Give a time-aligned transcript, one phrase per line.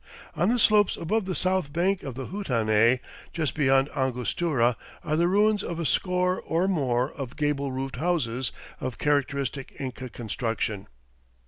[0.35, 3.01] On the slopes above the south bank of the Huatanay,
[3.33, 8.51] just beyond Angostura, are the ruins of a score or more of gable roofed houses
[8.79, 10.87] of characteristic Inca construction.